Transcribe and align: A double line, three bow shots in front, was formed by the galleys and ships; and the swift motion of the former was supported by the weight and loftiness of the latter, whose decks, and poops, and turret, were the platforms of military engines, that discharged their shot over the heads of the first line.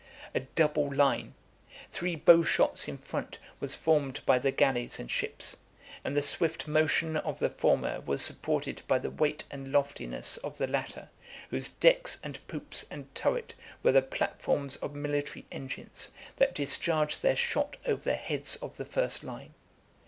A 0.33 0.39
double 0.39 0.91
line, 0.91 1.35
three 1.91 2.15
bow 2.15 2.41
shots 2.41 2.87
in 2.87 2.97
front, 2.97 3.37
was 3.59 3.75
formed 3.75 4.21
by 4.25 4.39
the 4.39 4.49
galleys 4.49 4.97
and 4.99 5.11
ships; 5.11 5.57
and 6.03 6.15
the 6.15 6.23
swift 6.23 6.67
motion 6.67 7.17
of 7.17 7.37
the 7.37 7.51
former 7.51 8.01
was 8.03 8.23
supported 8.23 8.81
by 8.87 8.97
the 8.97 9.11
weight 9.11 9.43
and 9.51 9.71
loftiness 9.71 10.37
of 10.37 10.57
the 10.57 10.65
latter, 10.65 11.07
whose 11.51 11.69
decks, 11.69 12.17
and 12.23 12.39
poops, 12.47 12.83
and 12.89 13.13
turret, 13.13 13.53
were 13.83 13.91
the 13.91 14.01
platforms 14.01 14.75
of 14.77 14.95
military 14.95 15.45
engines, 15.51 16.09
that 16.37 16.55
discharged 16.55 17.21
their 17.21 17.35
shot 17.35 17.77
over 17.85 18.01
the 18.01 18.15
heads 18.15 18.55
of 18.55 18.77
the 18.77 18.85
first 18.85 19.23
line. 19.23 19.53